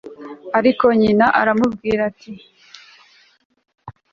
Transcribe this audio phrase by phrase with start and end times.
[0.59, 2.31] ariko nyina aramubwira ati